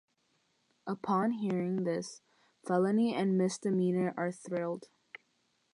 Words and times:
Upon 0.87 1.29
hearing 1.33 1.83
this, 1.83 2.21
Felony 2.65 3.13
and 3.13 3.37
Miss 3.37 3.59
Demeanor 3.59 4.15
are 4.17 4.31
thrilled. 4.31 4.85